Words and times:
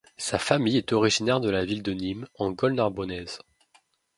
Sa 0.17 0.39
famille 0.39 0.77
est 0.77 0.93
originaire 0.93 1.39
de 1.41 1.51
la 1.51 1.63
ville 1.63 1.83
de 1.83 1.91
Nîmes 1.93 2.25
en 2.39 2.49
Gaule 2.49 2.73
narbonnaise. 2.73 3.37